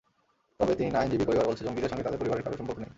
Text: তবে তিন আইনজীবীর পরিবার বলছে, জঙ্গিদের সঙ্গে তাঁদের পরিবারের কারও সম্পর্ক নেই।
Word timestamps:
তবে 0.59 0.73
তিন 0.79 0.91
আইনজীবীর 0.99 1.27
পরিবার 1.29 1.47
বলছে, 1.49 1.65
জঙ্গিদের 1.65 1.91
সঙ্গে 1.91 2.05
তাঁদের 2.05 2.19
পরিবারের 2.21 2.43
কারও 2.45 2.59
সম্পর্ক 2.59 2.79
নেই। 2.81 2.89